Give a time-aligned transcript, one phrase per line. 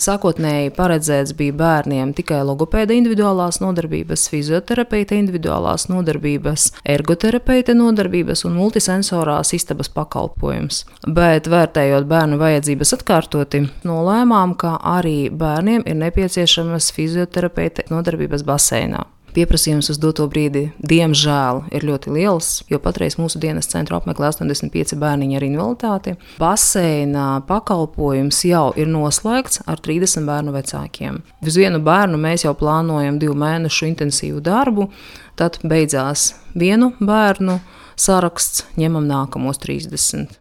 [0.00, 9.52] Sākotnēji paredzēts bija bērniem tikai logopēda individuālās nodarbības, fizioterapeita individuālās nodarbības, ergoterapeita nodarbības un multisensorās
[9.58, 10.86] istabas pakalpojums.
[11.04, 19.04] Bet, vērtējot bērnu vajadzības atkārtoti, nolēmām, ka arī bērniem ir nepieciešamas fizioterapeita nodarbības baseinā.
[19.34, 24.96] Pieprasījums uz doto brīdi, diemžēl, ir ļoti liels, jo patreiz mūsu dienas centru apmeklē 85
[24.98, 26.16] bērniņi ar invaliditāti.
[26.40, 31.20] Baseina pakalpojums jau ir noslēgts ar 30 bērnu vecākiem.
[31.46, 34.90] Uz vienu bērnu mēs jau plānojam divu mēnešu intensīvu darbu,
[35.38, 37.60] tad beidzās vienu bērnu
[38.00, 40.38] saraksts, ņemam nākamos 30.